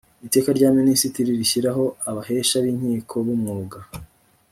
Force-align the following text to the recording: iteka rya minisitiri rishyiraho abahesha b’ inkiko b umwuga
iteka 0.27 0.49
rya 0.57 0.69
minisitiri 0.79 1.29
rishyiraho 1.39 1.85
abahesha 2.09 2.55
b’ 2.63 2.65
inkiko 2.71 3.15
b 3.25 3.27
umwuga 3.35 3.77